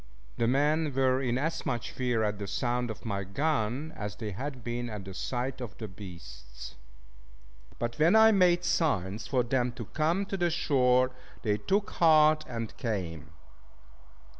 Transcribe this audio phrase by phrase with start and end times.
[0.37, 4.31] The men were in as much fear at the sound of my gun, as they
[4.31, 6.73] had been at the sight of the beasts.
[7.77, 11.11] But when I made signs for them to come to the shore,
[11.43, 13.29] they took heart, and came.